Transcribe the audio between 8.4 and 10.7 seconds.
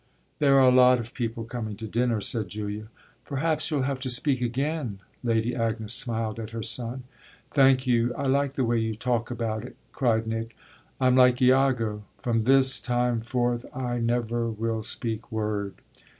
the way you talk about it!" cried Nick.